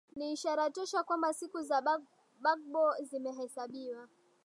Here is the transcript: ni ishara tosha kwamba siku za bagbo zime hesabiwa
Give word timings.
ni 0.15 0.31
ishara 0.31 0.69
tosha 0.69 1.03
kwamba 1.03 1.33
siku 1.33 1.61
za 1.63 1.81
bagbo 2.41 2.93
zime 3.03 3.31
hesabiwa 3.31 4.09